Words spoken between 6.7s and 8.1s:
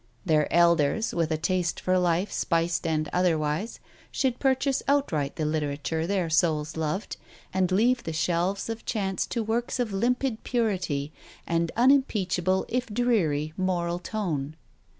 loved, and leave